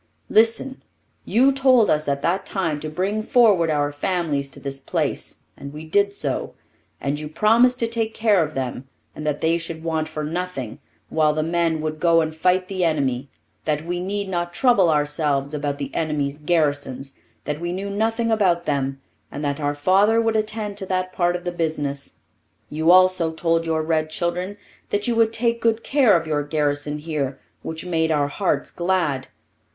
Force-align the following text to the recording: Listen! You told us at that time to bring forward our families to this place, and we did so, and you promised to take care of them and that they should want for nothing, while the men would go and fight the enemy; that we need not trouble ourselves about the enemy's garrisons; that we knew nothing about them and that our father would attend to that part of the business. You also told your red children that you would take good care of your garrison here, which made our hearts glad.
Listen! 0.29 0.81
You 1.25 1.53
told 1.53 1.87
us 1.91 2.07
at 2.07 2.23
that 2.23 2.43
time 2.43 2.79
to 2.79 2.89
bring 2.89 3.21
forward 3.21 3.69
our 3.69 3.91
families 3.91 4.49
to 4.49 4.59
this 4.59 4.79
place, 4.79 5.43
and 5.55 5.71
we 5.71 5.85
did 5.85 6.11
so, 6.11 6.55
and 6.99 7.19
you 7.19 7.29
promised 7.29 7.77
to 7.81 7.87
take 7.87 8.15
care 8.15 8.43
of 8.43 8.55
them 8.55 8.87
and 9.15 9.27
that 9.27 9.41
they 9.41 9.59
should 9.59 9.83
want 9.83 10.07
for 10.07 10.23
nothing, 10.23 10.79
while 11.09 11.35
the 11.35 11.43
men 11.43 11.81
would 11.81 11.99
go 11.99 12.19
and 12.21 12.35
fight 12.35 12.67
the 12.67 12.83
enemy; 12.83 13.29
that 13.65 13.85
we 13.85 13.99
need 13.99 14.27
not 14.27 14.55
trouble 14.55 14.89
ourselves 14.89 15.53
about 15.53 15.77
the 15.77 15.93
enemy's 15.93 16.39
garrisons; 16.39 17.11
that 17.45 17.61
we 17.61 17.71
knew 17.71 17.87
nothing 17.91 18.31
about 18.31 18.65
them 18.65 18.99
and 19.31 19.45
that 19.45 19.59
our 19.59 19.75
father 19.75 20.19
would 20.19 20.35
attend 20.35 20.77
to 20.77 20.85
that 20.87 21.13
part 21.13 21.35
of 21.35 21.43
the 21.43 21.51
business. 21.51 22.17
You 22.71 22.89
also 22.89 23.31
told 23.31 23.67
your 23.67 23.83
red 23.83 24.09
children 24.09 24.57
that 24.89 25.07
you 25.07 25.15
would 25.17 25.31
take 25.31 25.61
good 25.61 25.83
care 25.83 26.17
of 26.19 26.25
your 26.25 26.41
garrison 26.41 26.97
here, 26.97 27.39
which 27.61 27.85
made 27.85 28.09
our 28.11 28.29
hearts 28.29 28.71
glad. 28.71 29.27